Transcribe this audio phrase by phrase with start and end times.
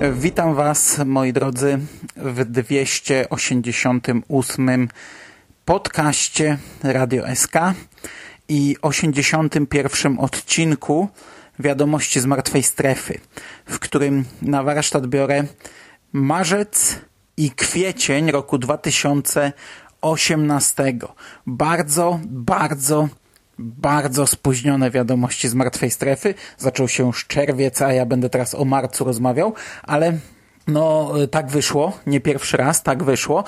[0.00, 1.78] Witam Was, moi drodzy,
[2.16, 4.88] w 288
[5.64, 7.52] podcaście Radio SK
[8.48, 11.08] i 81 odcinku
[11.58, 13.20] Wiadomości z Martwej Strefy,
[13.66, 15.44] w którym na warsztat biorę
[16.12, 16.98] marzec
[17.36, 20.98] i kwiecień roku 2018.
[21.46, 23.08] Bardzo, bardzo
[23.58, 26.34] bardzo spóźnione wiadomości z martwej strefy.
[26.58, 30.12] Zaczął się już czerwiec, a ja będę teraz o marcu rozmawiał, ale
[30.68, 33.44] no, tak wyszło, nie pierwszy raz, tak wyszło,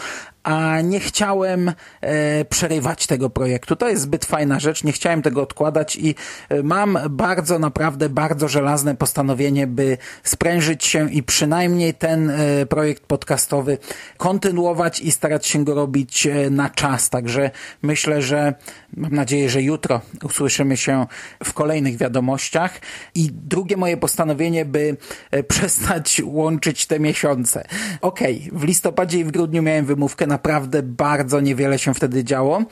[0.49, 3.77] a nie chciałem e, przerywać tego projektu.
[3.77, 6.15] To jest zbyt fajna rzecz, nie chciałem tego odkładać i
[6.49, 13.03] e, mam bardzo, naprawdę bardzo żelazne postanowienie, by sprężyć się i przynajmniej ten e, projekt
[13.03, 13.79] podcastowy
[14.17, 17.11] kontynuować i starać się go robić e, na czas.
[17.11, 17.51] Także
[17.83, 18.55] myślę, że
[18.97, 21.07] mam nadzieję, że jutro usłyszymy się
[21.45, 22.81] w kolejnych wiadomościach.
[23.15, 24.97] I drugie moje postanowienie, by
[25.31, 27.65] e, przestać łączyć te miesiące.
[28.01, 32.25] Okej, okay, w listopadzie i w grudniu miałem wymówkę na naprawdę bardzo niewiele się wtedy
[32.25, 32.63] działo.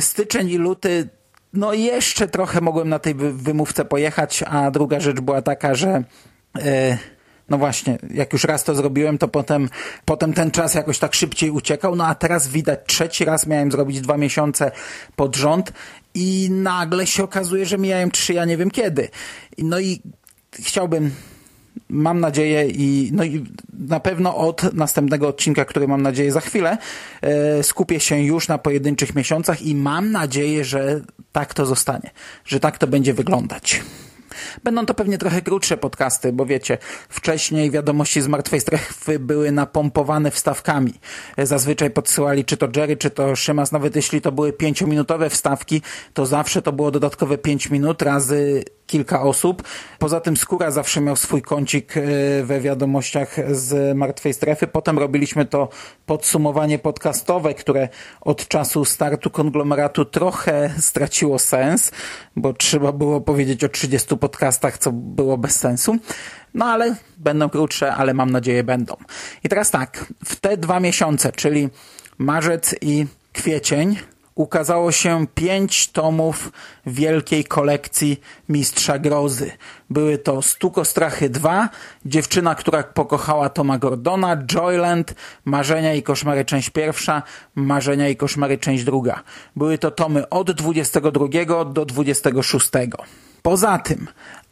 [0.00, 1.08] Styczeń i luty
[1.52, 6.04] no jeszcze trochę mogłem na tej wymówce pojechać, a druga rzecz była taka, że
[6.56, 6.62] yy,
[7.48, 9.68] no właśnie, jak już raz to zrobiłem, to potem,
[10.04, 14.00] potem ten czas jakoś tak szybciej uciekał, no a teraz widać, trzeci raz miałem zrobić
[14.00, 14.70] dwa miesiące
[15.16, 15.72] pod rząd
[16.14, 19.08] i nagle się okazuje, że mijają trzy, ja nie wiem kiedy.
[19.58, 20.02] No i
[20.52, 21.10] chciałbym
[21.88, 23.44] mam nadzieję i, no i
[23.78, 26.78] na pewno od następnego odcinka, który mam nadzieję za chwilę,
[27.22, 31.00] e, skupię się już na pojedynczych miesiącach i mam nadzieję, że
[31.32, 32.10] tak to zostanie,
[32.44, 33.82] że tak to będzie wyglądać.
[34.64, 40.30] Będą to pewnie trochę krótsze podcasty, bo wiecie, wcześniej wiadomości z martwej strefy były napompowane
[40.30, 40.94] wstawkami.
[41.38, 45.82] Zazwyczaj podsyłali czy to Jerry, czy to Szymas, nawet jeśli to były pięciominutowe wstawki,
[46.14, 49.62] to zawsze to było dodatkowe pięć minut razy kilka osób.
[49.98, 52.00] Poza tym Skóra zawsze miał swój kącik e,
[52.44, 54.66] we wiadomościach z Martwej Strefy.
[54.66, 55.68] Potem robiliśmy to
[56.06, 57.88] podsumowanie podcastowe, które
[58.20, 61.90] od czasu startu konglomeratu trochę straciło sens,
[62.36, 65.96] bo trzeba było powiedzieć o 30 podcastach, co było bez sensu.
[66.54, 68.96] No ale będą krótsze, ale mam nadzieję będą.
[69.44, 71.68] I teraz tak, w te dwa miesiące, czyli
[72.18, 73.96] marzec i kwiecień,
[74.40, 76.52] ukazało się pięć tomów
[76.86, 79.50] wielkiej kolekcji Mistrza Grozy.
[79.90, 81.68] Były to Stukostrachy 2,
[82.04, 85.14] Dziewczyna, która pokochała Toma Gordona, Joyland,
[85.44, 87.22] Marzenia i koszmary część pierwsza,
[87.54, 89.22] Marzenia i koszmary część druga.
[89.56, 92.70] Były to tomy od 22 do 26.
[93.42, 94.08] Poza tym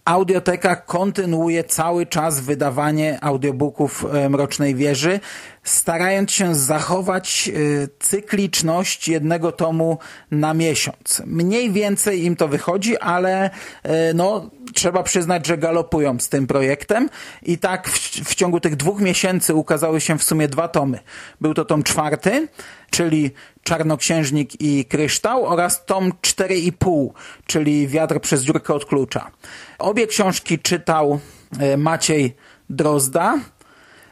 [0.09, 5.21] Audioteka kontynuuje cały czas wydawanie audiobooków Mrocznej Wieży,
[5.69, 9.99] starając się zachować e, cykliczność jednego tomu
[10.31, 11.23] na miesiąc.
[11.27, 13.51] Mniej więcej im to wychodzi, ale
[13.83, 17.09] e, no, trzeba przyznać, że galopują z tym projektem
[17.43, 17.99] i tak w,
[18.31, 20.99] w ciągu tych dwóch miesięcy ukazały się w sumie dwa tomy.
[21.41, 22.49] Był to tom czwarty,
[22.91, 23.31] czyli
[23.63, 27.09] Czarnoksiężnik i Kryształ oraz tom 4,5,
[27.47, 29.31] czyli Wiatr przez dziurkę od klucza.
[29.79, 31.21] Obie książki czytał
[31.61, 32.37] e, Maciej
[32.71, 33.39] Drozda.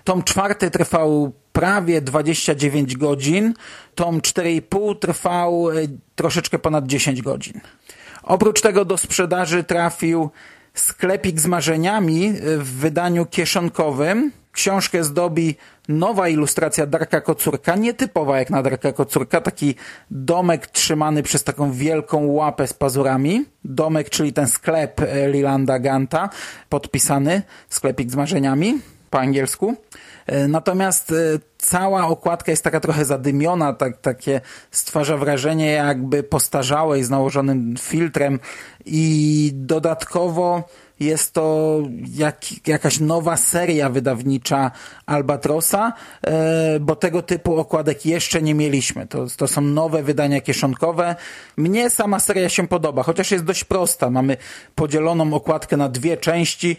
[0.04, 3.54] Tom czwarty trwał prawie 29 godzin,
[3.94, 5.74] tom 4,5 trwał e,
[6.14, 7.60] troszeczkę ponad 10 godzin.
[8.22, 10.30] Oprócz tego do sprzedaży trafił
[10.74, 14.32] sklepik z marzeniami w wydaniu kieszonkowym.
[14.52, 15.54] Książkę zdobi
[15.88, 19.74] nowa ilustracja Darka Kocurka, nietypowa jak na Darka Kocurka, taki
[20.10, 23.44] domek trzymany przez taką wielką łapę z pazurami.
[23.64, 26.28] Domek, czyli ten sklep e, Lilanda Ganta,
[26.68, 29.74] podpisany, sklepik z marzeniami po angielsku.
[30.26, 31.14] E, natomiast e,
[31.58, 34.40] cała okładka jest taka trochę zadymiona, tak, takie
[34.70, 38.40] stwarza wrażenie jakby postarzałej z nałożonym filtrem
[38.86, 40.68] i dodatkowo
[41.00, 41.78] jest to
[42.14, 44.70] jak, jakaś nowa seria wydawnicza
[45.06, 45.92] Albatrosa,
[46.26, 49.06] e, bo tego typu okładek jeszcze nie mieliśmy.
[49.06, 51.16] To, to są nowe wydania kieszonkowe.
[51.56, 54.10] Mnie sama seria się podoba, chociaż jest dość prosta.
[54.10, 54.36] Mamy
[54.74, 56.70] podzieloną okładkę na dwie części.
[56.70, 56.76] E,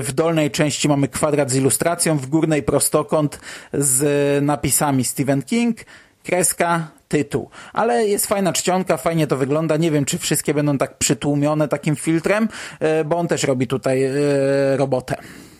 [0.00, 3.40] w dolnej części mamy kwadrat z ilustracją, w górnej prostokąt
[3.72, 5.76] z napisami Stephen King,
[6.24, 7.50] kreska, tytuł.
[7.72, 9.76] Ale jest fajna czcionka, fajnie to wygląda.
[9.76, 12.48] Nie wiem, czy wszystkie będą tak przytłumione takim filtrem,
[12.80, 14.12] e, bo on też robi tutaj e,
[14.76, 15.16] robotę.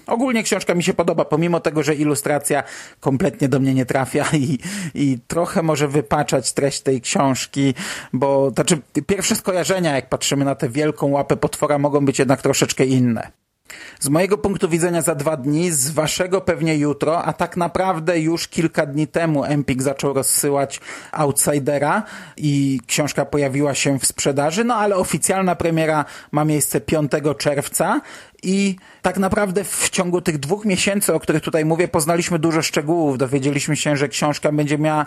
[0.06, 2.62] Ogólnie książka mi się podoba, pomimo tego, że ilustracja
[3.00, 4.58] kompletnie do mnie nie trafia i,
[4.94, 7.74] i trochę może wypaczać treść tej książki,
[8.12, 12.84] bo znaczy pierwsze skojarzenia, jak patrzymy na tę wielką łapę potwora, mogą być jednak troszeczkę
[12.84, 13.41] inne.
[14.00, 18.48] Z mojego punktu widzenia za dwa dni, z waszego pewnie jutro, a tak naprawdę już
[18.48, 20.80] kilka dni temu Empik zaczął rozsyłać
[21.12, 22.02] Outsidera
[22.36, 28.00] i książka pojawiła się w sprzedaży, no ale oficjalna premiera ma miejsce 5 czerwca
[28.42, 33.18] i tak naprawdę w ciągu tych dwóch miesięcy, o których tutaj mówię, poznaliśmy dużo szczegółów.
[33.18, 35.06] Dowiedzieliśmy się, że książka będzie miała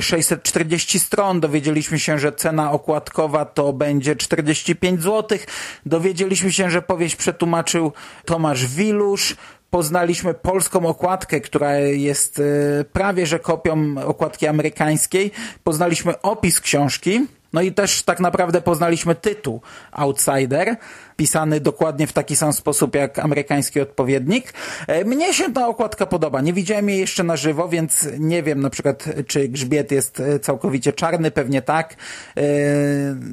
[0.00, 5.38] 640 e, stron, dowiedzieliśmy się, że cena okładkowa to będzie 45 zł,
[5.86, 7.92] dowiedzieliśmy się, że powieść przetłumaczył
[8.24, 9.36] Tomasz Wilusz,
[9.70, 15.30] poznaliśmy polską okładkę, która jest e, prawie że kopią okładki amerykańskiej,
[15.64, 19.60] poznaliśmy opis książki, no i też tak naprawdę poznaliśmy tytuł
[19.92, 20.76] Outsider,
[21.16, 24.54] pisany dokładnie w taki sam sposób jak amerykański odpowiednik.
[24.86, 26.40] E, mnie się ta okładka podoba.
[26.40, 30.38] Nie widziałem jej jeszcze na żywo, więc nie wiem na przykład, czy grzbiet jest e,
[30.38, 31.94] całkowicie czarny, pewnie tak.
[32.36, 32.42] E,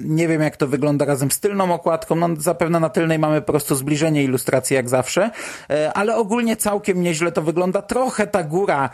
[0.04, 2.16] nie wiem, jak to wygląda razem z tylną okładką.
[2.16, 5.32] No, zapewne na tylnej mamy po prostu zbliżenie ilustracji, jak zawsze.
[5.94, 7.82] Ale ogólnie całkiem nieźle to wygląda.
[7.82, 8.90] Trochę ta góra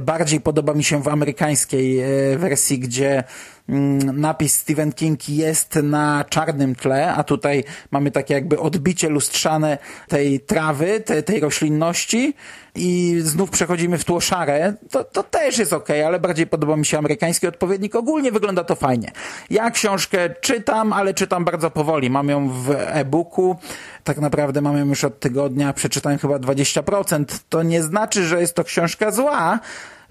[0.00, 2.02] bardziej podoba mi się w amerykańskiej
[2.38, 3.24] wersji, gdzie
[3.68, 9.78] napis Stephen King jest na czarnym tle, a tutaj mamy takie jakby odbicie lustrzane
[10.08, 12.34] tej trawy, te, tej roślinności
[12.74, 16.86] i znów przechodzimy w tło szare, to, to też jest ok, ale bardziej podoba mi
[16.86, 17.94] się amerykański odpowiednik.
[17.94, 19.12] Ogólnie wygląda to fajnie.
[19.50, 22.10] Ja książkę czytam, ale czytam bardzo powoli.
[22.10, 23.56] Mam ją w e-booku.
[24.04, 25.72] Tak naprawdę mam ją już od tygodnia.
[25.72, 27.24] Przeczytałem chyba 20%.
[27.48, 29.60] To nie znaczy, że jest to książka zła,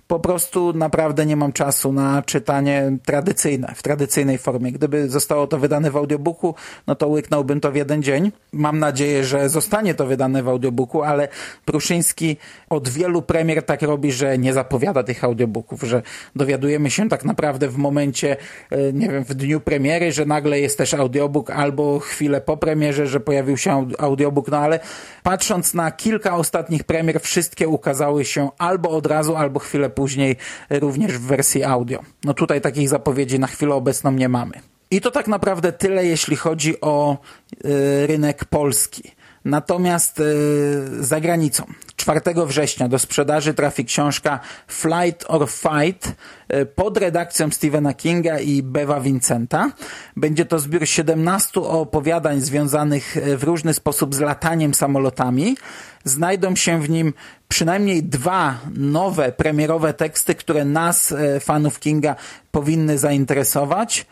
[0.08, 4.72] po prostu naprawdę nie mam czasu na czytanie tradycyjne, w tradycyjnej formie.
[4.72, 6.56] Gdyby zostało to wydane w audiobooku,
[6.88, 8.32] no to łyknąłbym to w jeden dzień.
[8.54, 11.28] Mam nadzieję, że zostanie to wydane w audiobooku, ale
[11.66, 12.38] Pruszyński
[12.70, 16.02] od wielu premier tak robi, że nie zapowiada tych audiobooków, że
[16.36, 18.38] dowiadujemy się tak naprawdę w momencie,
[18.72, 23.08] e, nie wiem, w dniu premiery, że nagle jest też audiobook, albo chwilę po premierze,
[23.08, 24.80] że pojawił się audiobook, no ale
[25.24, 30.36] patrząc na kilka ostatnich premier, wszystkie ukazały się albo od razu, albo chwilę później
[30.70, 32.00] również w wersji audio.
[32.24, 34.54] No tutaj takich zapowiedzi na chwilę obecną nie mamy.
[34.92, 37.18] I to tak naprawdę tyle, jeśli chodzi o
[37.66, 39.12] y, rynek polski.
[39.46, 41.66] Natomiast y, za granicą
[41.96, 46.08] 4 września do sprzedaży trafi książka Flight or Fight
[46.54, 49.72] y, pod redakcją Stephena Kinga i Bewa Vincenta.
[50.16, 55.58] Będzie to zbiór 17 opowiadań związanych w różny sposób z lataniem samolotami.
[56.04, 57.14] Znajdą się w nim
[57.48, 62.16] przynajmniej dwa nowe premierowe teksty, które nas, e, fanów Kinga,
[62.52, 64.06] powinny zainteresować.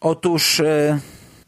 [0.00, 0.62] Otóż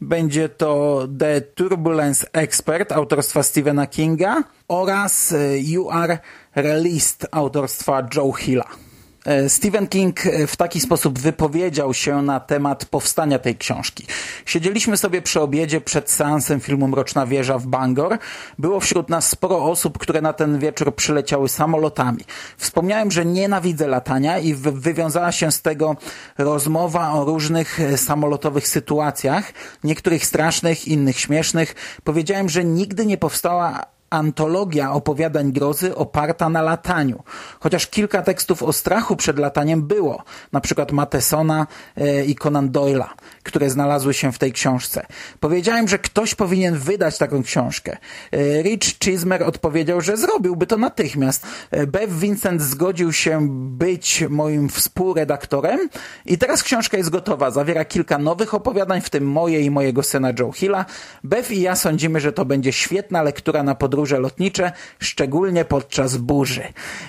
[0.01, 6.19] będzie to The Turbulence Expert autorstwa Stephena Kinga oraz e, You Are
[6.55, 8.90] Released autorstwa Joe Hilla.
[9.25, 14.05] E, Stephen King e, w taki sposób wypowiedział się na temat powstania tej książki.
[14.45, 18.17] Siedzieliśmy sobie przy obiedzie przed seansem filmu Mroczna Wieża w Bangor.
[18.59, 22.23] Było wśród nas sporo osób, które na ten wieczór przyleciały samolotami.
[22.57, 25.95] Wspomniałem, że nienawidzę latania i wywiązała się z tego
[26.37, 29.53] rozmowa o różnych e, samolotowych sytuacjach,
[29.83, 31.75] niektórych strasznych, innych śmiesznych.
[32.03, 37.23] Powiedziałem, że nigdy nie powstała antologia opowiadań grozy oparta na lataniu.
[37.59, 43.07] Chociaż kilka tekstów o strachu przed lataniem było, na przykład Matesona e, i Conan Doyle'a,
[43.43, 45.05] które znalazły się w tej książce.
[45.39, 47.97] Powiedziałem, że ktoś powinien wydać taką książkę.
[48.31, 51.47] E, Rich Chismer odpowiedział, że zrobiłby to natychmiast.
[51.71, 55.89] E, Bev Vincent zgodził się być moim współredaktorem
[56.25, 57.51] i teraz książka jest gotowa.
[57.51, 60.85] Zawiera kilka nowych opowiadań, w tym moje i mojego syna Joe Hilla.
[61.23, 66.17] Bev i ja sądzimy, że to będzie świetna lektura na podróż podróże lotnicze, szczególnie podczas
[66.17, 66.63] burzy.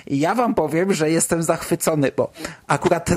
[0.07, 2.31] I ja wam powiem, że jestem zachwycony, bo
[2.67, 3.09] akurat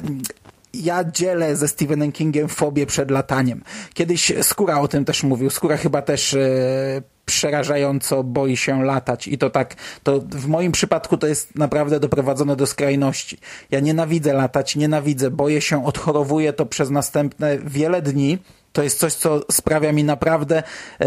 [0.74, 3.62] ja dzielę ze Stephenem Kingiem fobię przed lataniem.
[3.94, 5.50] Kiedyś Skóra o tym też mówił.
[5.50, 11.16] Skóra chyba też e, przerażająco boi się latać i to tak, to w moim przypadku
[11.16, 13.38] to jest naprawdę doprowadzone do skrajności.
[13.70, 18.38] Ja nienawidzę latać, nienawidzę, boję się, odchorowuję to przez następne wiele dni
[18.76, 21.06] to jest coś, co sprawia mi naprawdę e,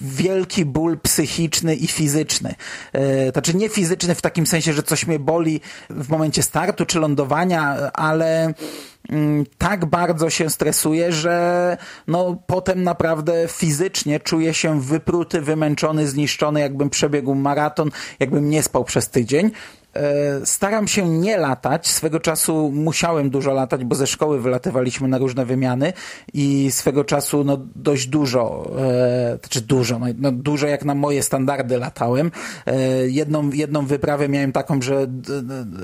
[0.00, 2.54] wielki ból psychiczny i fizyczny.
[2.92, 5.60] E, znaczy nie fizyczny w takim sensie, że coś mnie boli
[5.90, 8.54] w momencie startu czy lądowania, ale
[9.58, 11.76] tak bardzo się stresuję, że
[12.06, 17.90] no, potem naprawdę fizycznie czuję się wypruty, wymęczony, zniszczony, jakbym przebiegł maraton,
[18.20, 19.50] jakbym nie spał przez tydzień.
[19.98, 21.88] E, staram się nie latać.
[21.88, 25.92] Swego czasu musiałem dużo latać, bo ze szkoły wylatywaliśmy na różne wymiany
[26.34, 31.22] i swego czasu no, dość dużo, e, znaczy dużo, no, no, dużo jak na moje
[31.22, 32.30] standardy latałem.
[32.66, 35.06] E, jedną, jedną wyprawę miałem taką, że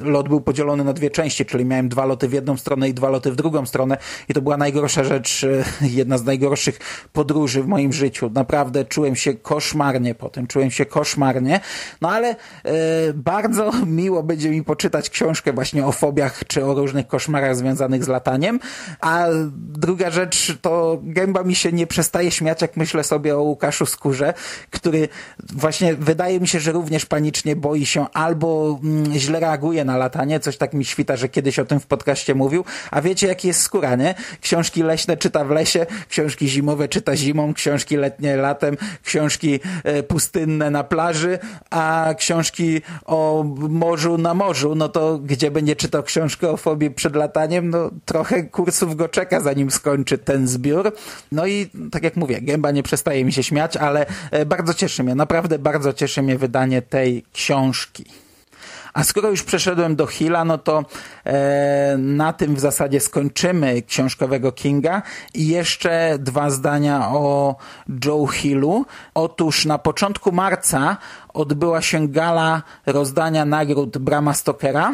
[0.03, 3.09] lot był podzielony na dwie części, czyli miałem dwa loty w jedną stronę i dwa
[3.09, 5.47] loty w drugą stronę i to była najgorsza rzecz,
[5.83, 6.79] jedna z najgorszych
[7.13, 8.31] podróży w moim życiu.
[8.35, 11.61] Naprawdę czułem się koszmarnie po tym, czułem się koszmarnie,
[12.01, 12.37] no ale
[13.15, 13.73] bardzo
[14.05, 18.61] miło będzie mi poczytać książkę właśnie o fobiach czy o różnych koszmarach związanych z lataniem,
[19.01, 23.87] a druga rzecz to gęba mi się nie przestaje śmiać, jak myślę sobie o Łukaszu
[23.87, 24.35] Skórze,
[24.71, 25.09] który
[25.53, 30.41] właśnie wydaje mi się, że również panicznie boi się albo mm, źle reaguje na latanie,
[30.41, 33.61] coś tak mi świta, że kiedyś o tym w podcaście mówił, a wiecie jaki jest
[33.61, 34.15] skóra, nie?
[34.41, 40.71] Książki leśne czyta w lesie, książki zimowe czyta zimą, książki letnie latem, książki e, pustynne
[40.71, 41.39] na plaży,
[41.71, 43.45] a książki o
[43.85, 48.43] morzu na morzu, no to gdzie będzie czytał książkę o fobii przed lataniem, no trochę
[48.43, 50.93] kursów go czeka, zanim skończy ten zbiór.
[51.33, 55.05] No i tak jak mówię, gęba nie przestaje mi się śmiać, ale e, bardzo cieszy
[55.05, 58.05] mnie, naprawdę bardzo cieszy mnie wydanie tej książki.
[58.95, 60.85] A skoro już przeszedłem do Hilla, no to
[61.25, 65.03] e, na tym w zasadzie skończymy książkowego Kinga
[65.35, 67.57] i jeszcze dwa zdania o
[68.05, 68.87] Joe Hillu.
[69.15, 70.97] Otóż na początku marca
[71.35, 74.93] odbyła się gala rozdania nagród Brama Stokera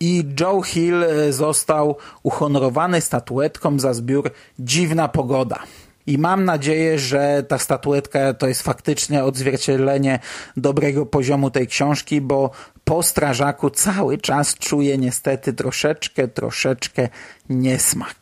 [0.00, 5.58] i Joe Hill e, został uhonorowany statuetką za zbiór Dziwna Pogoda.
[6.08, 10.18] I mam nadzieję, że ta statuetka to jest faktycznie odzwierciedlenie
[10.56, 12.50] dobrego poziomu tej książki, bo
[12.84, 17.08] po strażaku cały czas czuję niestety troszeczkę, troszeczkę
[17.48, 18.16] niesmak.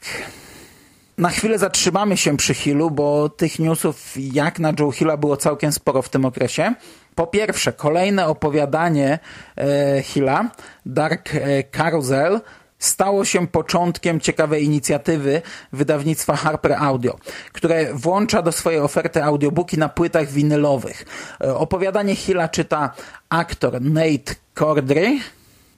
[1.18, 5.72] Na chwilę zatrzymamy się przy Hillu, bo tych newsów jak na Joe Hilla było całkiem
[5.72, 6.74] sporo w tym okresie.
[7.14, 9.18] Po pierwsze, kolejne opowiadanie
[9.56, 10.50] e, Hilla,
[10.86, 12.40] Dark e, Carousel,
[12.78, 15.42] stało się początkiem ciekawej inicjatywy
[15.73, 17.18] wydawnictwa Harper Audio,
[17.52, 21.04] które włącza do swojej oferty audiobooki na płytach winylowych.
[21.40, 22.95] E, opowiadanie Hilla czyta
[23.28, 25.18] aktor Nate Cordry,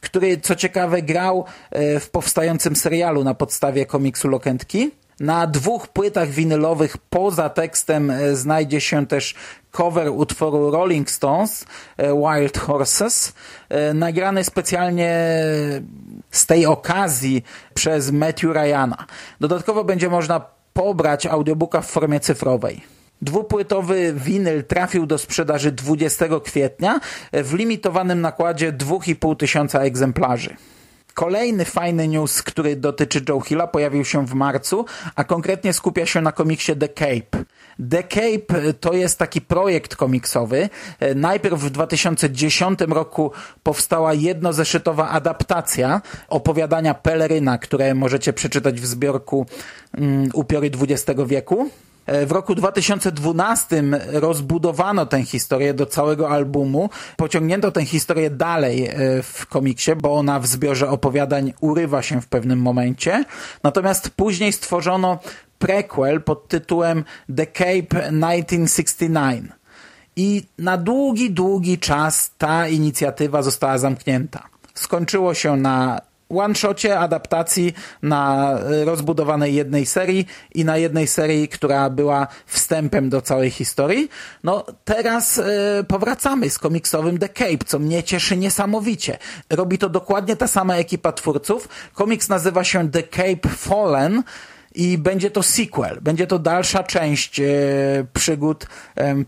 [0.01, 4.91] który co ciekawe grał e, w powstającym serialu na podstawie komiksu Lokentki.
[5.21, 9.35] Na dwóch płytach winylowych poza tekstem e, znajdzie się też
[9.71, 11.65] cover utworu Rolling Stones
[11.99, 13.33] Wild Horses,
[13.95, 15.13] nagrany specjalnie
[16.31, 17.43] z tej okazji
[17.75, 19.07] przez Matthew Ryana.
[19.41, 20.41] Dodatkowo będzie można
[20.73, 22.81] pobrać audiobooka w formie cyfrowej.
[23.23, 27.01] Dwupłytowy winyl trafił do sprzedaży 20 kwietnia
[27.33, 30.57] w limitowanym nakładzie 2,5 tysiąca egzemplarzy.
[31.15, 34.85] Kolejny fajny news, który dotyczy Joe Hilla, pojawił się w marcu,
[35.17, 37.45] a konkretnie skupia się na komiksie The Cape.
[37.91, 40.69] The Cape to jest taki projekt komiksowy.
[41.15, 43.33] Najpierw w 2010 roku
[43.63, 49.47] powstała jednozeszytowa adaptacja opowiadania Peleryna, które możecie przeczytać w zbiorku
[49.99, 51.71] um, Upiory XX wieku.
[52.09, 53.83] E, w roku 2012
[54.13, 56.91] rozbudowano tę historię do całego albumu.
[57.17, 62.27] Pociągnięto tę historię dalej e, w komiksie, bo ona w zbiorze opowiadań urywa się w
[62.27, 63.25] pewnym momencie.
[63.63, 65.19] Natomiast później stworzono
[65.59, 67.05] prequel pod tytułem
[67.37, 69.53] The Cape 1969.
[70.17, 74.49] I na długi, długi czas ta inicjatywa została zamknięta.
[74.75, 81.91] Skończyło się na one-shocie adaptacji na e, rozbudowanej jednej serii i na jednej serii, która
[81.91, 84.09] była wstępem do całej historii.
[84.45, 85.45] No teraz e,
[85.89, 89.19] powracamy z komiksowym The Cape, co mnie cieszy niesamowicie.
[89.51, 91.69] Robi to dokładnie ta sama ekipa twórców.
[91.95, 94.23] Komiks nazywa się The Cape Fallen
[94.75, 97.45] i będzie to sequel, będzie to dalsza część e,
[98.13, 98.67] przygód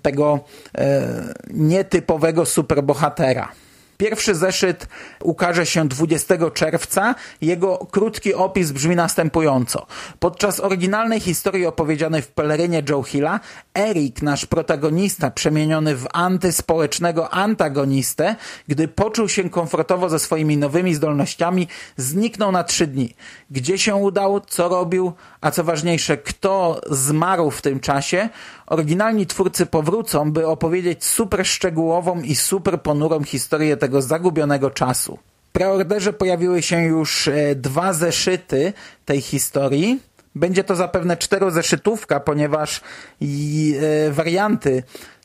[0.03, 0.41] tego
[0.79, 1.09] e,
[1.51, 3.53] nietypowego superbohatera.
[4.01, 4.89] Pierwszy zeszyt
[5.23, 7.15] ukaże się 20 czerwca.
[7.41, 9.87] Jego krótki opis brzmi następująco.
[10.19, 13.41] Podczas oryginalnej historii opowiedzianej w pelerynie Joe Hilla,
[13.75, 18.37] Eric, nasz protagonista, przemieniony w antyspołecznego antagonistę,
[18.69, 23.15] gdy poczuł się komfortowo ze swoimi nowymi zdolnościami, zniknął na trzy dni.
[23.51, 28.29] Gdzie się udał, co robił, a co ważniejsze, kto zmarł w tym czasie,
[28.71, 35.19] oryginalni twórcy powrócą, by opowiedzieć super szczegółową i super ponurą historię tego zagubionego czasu.
[35.49, 38.73] W preorderze pojawiły się już e, dwa zeszyty
[39.05, 40.01] tej historii.
[40.35, 42.81] Będzie to zapewne czterozeszytówka, ponieważ
[43.21, 43.75] i,
[44.09, 44.83] e, warianty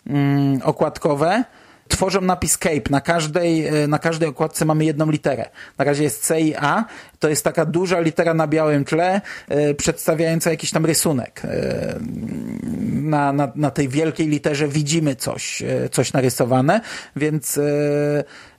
[0.07, 1.43] mm, okładkowe
[1.87, 2.89] tworzą napis Cape.
[2.89, 5.49] Na każdej, e, na każdej okładce mamy jedną literę.
[5.77, 6.85] Na razie jest C i A.
[7.19, 9.21] To jest taka duża litera na białym tle,
[9.77, 11.41] przedstawiająca jakiś tam rysunek.
[13.15, 16.81] Na, na, na tej wielkiej literze widzimy coś, coś narysowane,
[17.15, 17.59] więc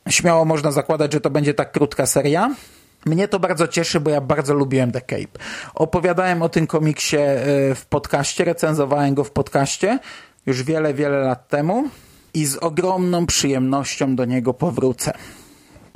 [0.09, 2.55] śmiało można zakładać, że to będzie tak krótka seria.
[3.07, 5.39] Mnie to bardzo cieszy, bo ja bardzo lubiłem The Cape.
[5.75, 7.17] Opowiadałem o tym komiksie
[7.75, 9.99] w podcaście, recenzowałem go w podcaście
[10.47, 11.85] już wiele, wiele lat temu
[12.35, 15.13] i z ogromną przyjemnością do niego powrócę.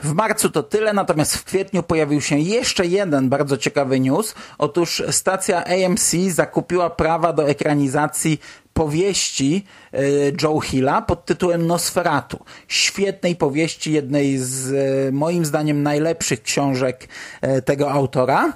[0.02, 4.34] W marcu to tyle, natomiast w kwietniu pojawił się jeszcze jeden bardzo ciekawy news.
[4.58, 8.40] Otóż stacja AMC zakupiła prawa do ekranizacji
[8.80, 9.98] powieści e,
[10.42, 12.44] Joe Hilla pod tytułem Nosferatu.
[12.68, 17.08] Świetnej powieści, jednej z e, moim zdaniem najlepszych książek
[17.40, 18.52] e, tego autora.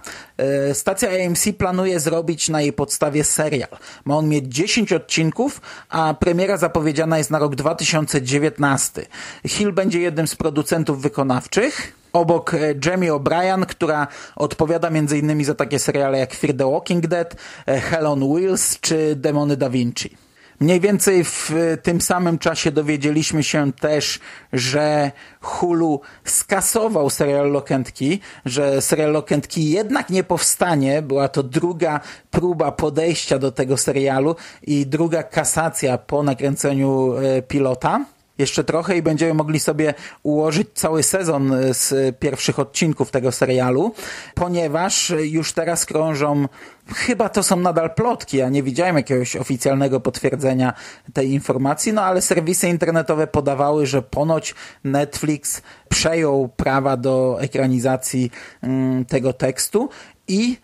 [0.73, 3.69] Stacja AMC planuje zrobić na jej podstawie serial.
[4.05, 9.07] Ma on mieć 10 odcinków, a premiera zapowiedziana jest na rok 2019.
[9.47, 12.53] Hill będzie jednym z producentów wykonawczych obok
[12.87, 14.07] Jamie O'Brien, która
[14.37, 15.45] odpowiada m.in.
[15.45, 20.25] za takie seriale jak Fear the Walking Dead, Hell on Wheels czy Demony Da Vinci.
[20.61, 21.51] Mniej więcej w
[21.83, 24.21] tym samym czasie dowiedzieliśmy się też,
[24.53, 31.03] że Hulu skasował serial Lokentki, że serial Lokentki jednak nie powstanie.
[31.03, 38.05] Była to druga próba podejścia do tego serialu i druga kasacja po nakręceniu e, pilota
[38.39, 43.95] jeszcze trochę i będziemy mogli sobie ułożyć cały sezon z pierwszych odcinków tego serialu,
[44.35, 46.49] ponieważ już teraz krążą,
[46.95, 50.73] chyba to są nadal plotki, ja nie widziałem jakiegoś oficjalnego potwierdzenia
[51.13, 58.31] tej informacji, no ale serwisy internetowe podawały, że ponoć Netflix przejął prawa do ekranizacji
[58.63, 59.89] mm, tego tekstu
[60.29, 60.57] i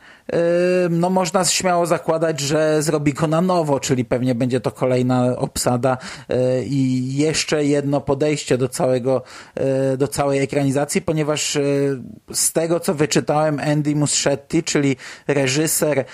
[0.90, 5.98] no można śmiało zakładać, że zrobi go na nowo, czyli pewnie będzie to kolejna obsada.
[6.30, 9.22] Y, i jeszcze jedno podejście do całego,
[9.94, 14.96] y, do całej ekranizacji, ponieważ y, z tego, co wyczytałem, Andy Muschietti, czyli
[15.28, 16.04] reżyser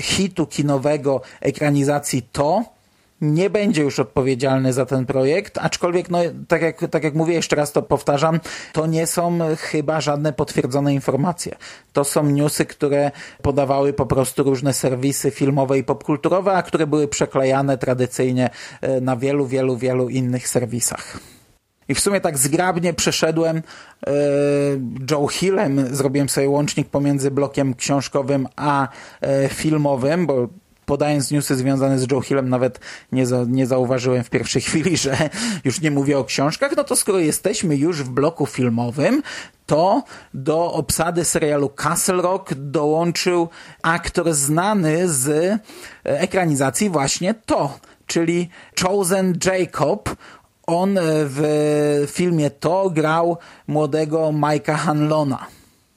[0.00, 2.75] hitu kinowego ekranizacji To,
[3.20, 6.18] nie będzie już odpowiedzialny za ten projekt, aczkolwiek, no,
[6.48, 8.40] tak, jak, tak jak mówię, jeszcze raz to powtarzam,
[8.72, 11.56] to nie są chyba żadne potwierdzone informacje.
[11.92, 13.10] To są newsy, które
[13.42, 18.50] podawały po prostu różne serwisy filmowe i popkulturowe, a które były przeklejane tradycyjnie
[18.80, 21.18] e, na wielu, wielu, wielu innych serwisach.
[21.88, 24.12] I w sumie tak zgrabnie przeszedłem e,
[25.10, 28.88] Joe Hillem, zrobiłem sobie łącznik pomiędzy blokiem książkowym a
[29.20, 30.48] e, filmowym, bo
[30.86, 32.80] podając newsy związane z Joe Hillem nawet
[33.12, 35.16] nie, za, nie zauważyłem w pierwszej chwili, że
[35.64, 39.22] już nie mówię o książkach, no to skoro jesteśmy już w bloku filmowym,
[39.66, 40.02] to
[40.34, 43.48] do obsady serialu Castle Rock dołączył
[43.82, 45.54] aktor znany z
[46.04, 48.48] ekranizacji właśnie to, czyli
[48.82, 50.16] Chosen Jacob.
[50.66, 55.55] On w filmie to grał młodego Mike'a Hanlona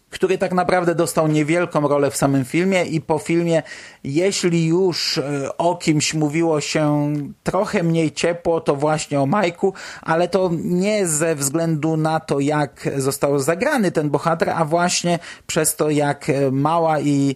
[0.09, 3.63] który tak naprawdę dostał niewielką rolę w samym filmie i po filmie,
[4.03, 10.27] jeśli już e, o kimś mówiło się trochę mniej ciepło, to właśnie o Majku, ale
[10.27, 15.89] to nie ze względu na to, jak został zagrany ten bohater, a właśnie przez to,
[15.89, 17.35] jak e, mała i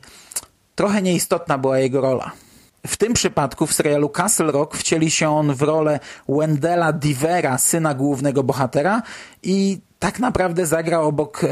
[0.76, 2.43] trochę nieistotna była jego rola.
[2.88, 7.94] W tym przypadku w serialu Castle Rock wcieli się on w rolę Wendela Divera, syna
[7.94, 9.02] głównego bohatera
[9.44, 11.48] i tak naprawdę zagrał obok e,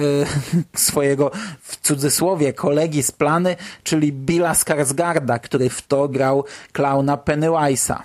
[0.87, 8.01] swojego, w cudzysłowie, kolegi z plany, czyli Billa Skarsgarda, który w to grał klauna Pennywise'a.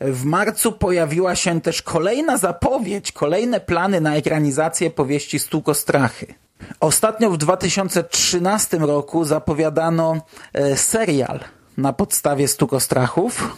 [0.00, 6.34] W marcu pojawiła się też kolejna zapowiedź, kolejne plany na ekranizację powieści Stukostrachy.
[6.80, 10.16] Ostatnio w 2013 roku zapowiadano
[10.52, 11.40] e, serial
[11.76, 13.56] na podstawie Stukostrachów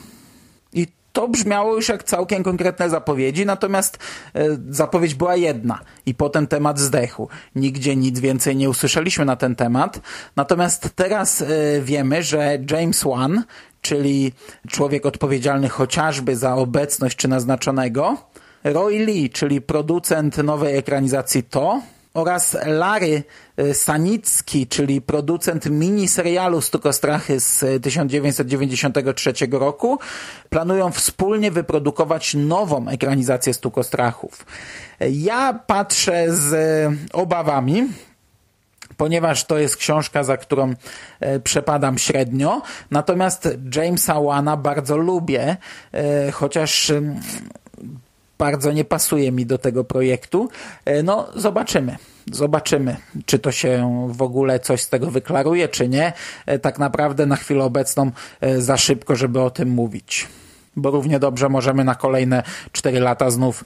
[0.73, 3.99] i to brzmiało już jak całkiem konkretne zapowiedzi, natomiast
[4.35, 7.29] e, zapowiedź była jedna i potem temat zdechł.
[7.55, 10.01] Nigdzie nic więcej nie usłyszeliśmy na ten temat.
[10.37, 11.47] Natomiast teraz e,
[11.83, 13.45] wiemy, że James Wan,
[13.81, 14.33] czyli
[14.69, 18.17] człowiek odpowiedzialny chociażby za obecność czy naznaczonego,
[18.65, 21.81] Roy Lee, czyli producent nowej ekranizacji To,
[22.15, 23.23] oraz Larry
[23.57, 29.99] e, Sanicki, czyli producent miniserialu Stukostrachy z 1993 roku,
[30.51, 34.47] planują wspólnie wyprodukować nową ekranizację Stukostrachów.
[35.11, 36.55] Ja patrzę z
[37.13, 37.89] obawami,
[38.97, 40.75] ponieważ to jest książka, za którą
[41.21, 42.63] e, przepadam średnio.
[42.91, 45.57] Natomiast Jamesa Wana bardzo lubię,
[46.33, 46.93] chociaż
[48.39, 50.49] bardzo nie pasuje mi do tego projektu.
[50.85, 51.97] E, no, zobaczymy.
[52.33, 52.97] Zobaczymy,
[53.27, 56.13] czy to się w ogóle coś z tego wyklaruje, czy nie.
[56.47, 60.29] E, tak naprawdę na chwilę obecną e, za szybko, żeby o tym mówić.
[60.77, 63.65] bo równie dobrze możemy na kolejne 4 lata znów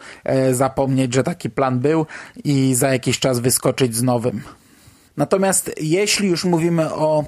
[0.53, 2.07] zapomnieć, że taki plan był
[2.45, 4.43] i za jakiś czas wyskoczyć z nowym.
[5.17, 7.25] Natomiast jeśli już mówimy o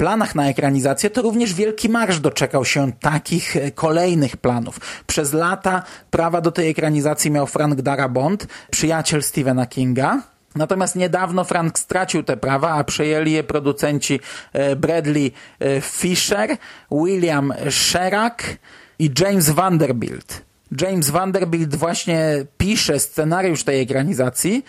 [0.00, 4.80] planach na ekranizację, to również Wielki Marsz doczekał się takich e, kolejnych planów.
[5.06, 10.22] Przez lata prawa do tej ekranizacji miał Frank Darabont, przyjaciel Stephena Kinga.
[10.54, 14.20] Natomiast niedawno Frank stracił te prawa, a przejęli je producenci
[14.52, 16.56] e, Bradley e, Fisher,
[16.90, 18.56] William Sherak
[18.98, 20.42] i James Vanderbilt.
[20.80, 24.64] James Vanderbilt właśnie pisze scenariusz tej ekranizacji,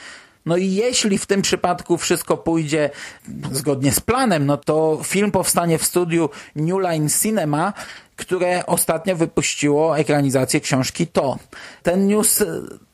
[0.45, 2.89] no i jeśli w tym przypadku wszystko pójdzie
[3.51, 7.73] zgodnie z planem, no to film powstanie w studiu New Line Cinema,
[8.15, 11.37] które ostatnio wypuściło ekranizację książki To.
[11.83, 12.43] Ten news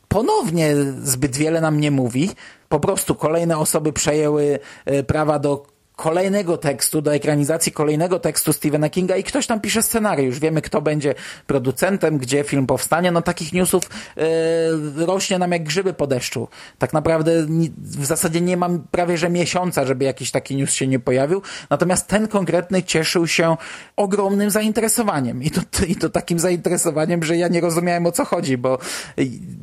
[0.08, 2.30] ponownie zbyt wiele nam nie mówi.
[2.70, 8.90] Po prostu kolejne osoby przejęły e, prawa do kolejnego tekstu, do ekranizacji kolejnego tekstu Stephena
[8.90, 10.40] Kinga i ktoś tam pisze scenariusz.
[10.40, 11.16] Wiemy, kto będzie
[11.48, 13.12] producentem, gdzie film powstanie.
[13.12, 13.84] No takich newsów
[14.16, 16.48] yy, rośnie nam jak grzyby po deszczu.
[16.78, 17.32] Tak naprawdę
[17.78, 21.42] w zasadzie nie mam prawie że miesiąca, żeby jakiś taki news się nie pojawił.
[21.70, 23.58] Natomiast ten konkretny cieszył się
[23.96, 25.44] ogromnym zainteresowaniem.
[25.44, 28.78] I to, i to takim zainteresowaniem, że ja nie rozumiałem o co chodzi, bo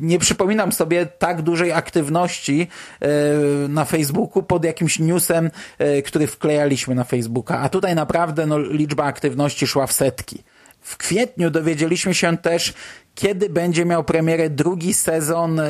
[0.01, 2.59] nie przypominam sobie tak dużej aktywności
[3.01, 3.09] yy,
[3.69, 8.59] na Facebooku pod jakimś newsem, yy, który który wklejaliśmy na Facebooka, a tutaj naprawdę no,
[8.59, 10.43] liczba aktywności szła w setki.
[10.81, 12.75] W kwietniu dowiedzieliśmy się też,
[13.15, 15.65] kiedy będzie miał premierę drugi sezon e,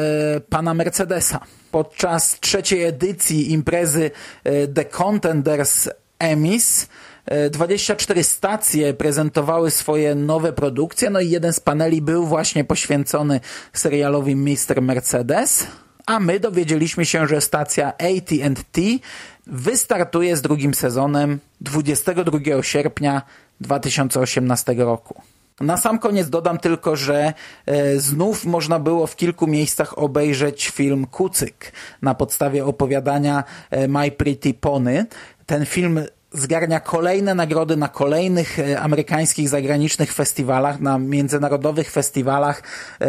[0.48, 1.40] pana Mercedesa.
[1.70, 4.10] Podczas trzeciej edycji imprezy
[4.44, 5.88] e, The Contenders
[6.18, 6.88] Emmys
[7.50, 13.40] 24 e, stacje prezentowały swoje nowe produkcje, no i jeden z paneli był właśnie poświęcony
[13.72, 14.82] serialowi Mr.
[14.82, 15.66] Mercedes,
[16.06, 18.80] a my dowiedzieliśmy się, że stacja AT&T
[19.46, 23.22] wystartuje z drugim sezonem 22 sierpnia
[23.60, 25.22] 2018 roku.
[25.60, 27.32] Na sam koniec dodam tylko, że
[27.66, 34.10] e, znów można było w kilku miejscach obejrzeć film Kucyk na podstawie opowiadania e, My
[34.10, 35.06] Pretty Pony.
[35.46, 36.00] Ten film
[36.34, 42.62] zgarnia kolejne nagrody na kolejnych e, amerykańskich, zagranicznych festiwalach, na międzynarodowych festiwalach.
[43.00, 43.06] E,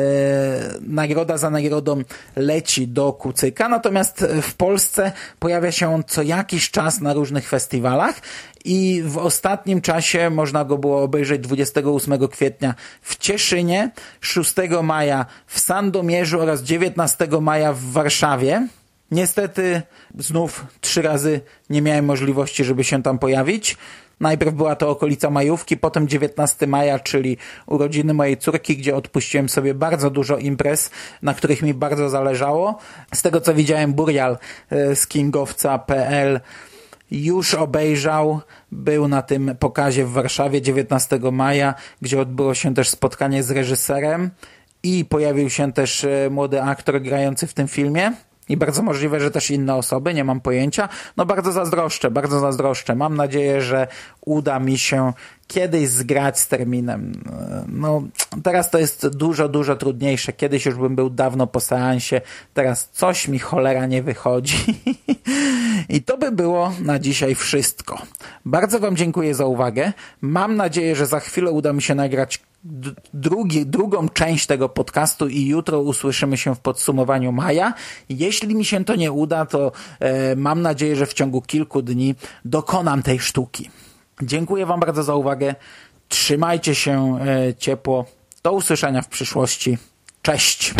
[0.81, 2.01] nagroda za nagrodą
[2.35, 8.21] leci do Kucyka, natomiast w Polsce pojawia się on co jakiś czas na różnych festiwalach
[8.65, 15.59] i w ostatnim czasie można go było obejrzeć 28 kwietnia w Cieszynie, 6 maja w
[15.59, 18.67] Sandomierzu oraz 19 maja w Warszawie.
[19.11, 19.81] Niestety
[20.17, 23.77] znów trzy razy nie miałem możliwości, żeby się tam pojawić.
[24.19, 29.73] Najpierw była to okolica majówki, potem 19 maja, czyli urodziny mojej córki, gdzie odpuściłem sobie
[29.73, 30.91] bardzo dużo imprez,
[31.21, 32.77] na których mi bardzo zależało.
[33.13, 34.37] Z tego co widziałem, Burial
[34.69, 36.39] e, z kingowca.pl
[37.11, 38.41] już obejrzał,
[38.71, 44.29] był na tym pokazie w Warszawie 19 maja, gdzie odbyło się też spotkanie z reżyserem
[44.83, 48.11] i pojawił się też e, młody aktor grający w tym filmie.
[48.49, 50.89] I bardzo możliwe, że też inne osoby, nie mam pojęcia.
[51.17, 52.95] No bardzo zazdroszczę, bardzo zazdroszczę.
[52.95, 53.87] Mam nadzieję, że
[54.21, 55.13] uda mi się
[55.47, 57.23] kiedyś zgrać z terminem.
[57.67, 58.03] No,
[58.43, 60.33] teraz to jest dużo, dużo trudniejsze.
[60.33, 62.21] Kiedyś już bym był dawno po seansie,
[62.53, 64.57] teraz coś mi cholera nie wychodzi.
[65.89, 68.01] I to by było na dzisiaj wszystko.
[68.45, 69.93] Bardzo Wam dziękuję za uwagę.
[70.21, 72.39] Mam nadzieję, że za chwilę uda mi się nagrać
[73.13, 77.73] drugi, drugą część tego podcastu i jutro usłyszymy się w podsumowaniu maja.
[78.09, 82.15] Jeśli mi się to nie uda, to e, mam nadzieję, że w ciągu kilku dni
[82.45, 83.69] dokonam tej sztuki.
[84.21, 85.55] Dziękuję Wam bardzo za uwagę.
[86.09, 88.05] Trzymajcie się e, ciepło.
[88.43, 89.77] Do usłyszenia w przyszłości.
[90.21, 90.73] Cześć!